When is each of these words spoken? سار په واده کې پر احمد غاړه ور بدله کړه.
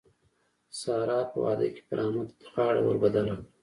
سار 0.79 1.09
په 1.31 1.37
واده 1.43 1.67
کې 1.73 1.81
پر 1.87 1.97
احمد 2.03 2.29
غاړه 2.53 2.81
ور 2.83 2.97
بدله 3.03 3.33
کړه. 3.37 3.43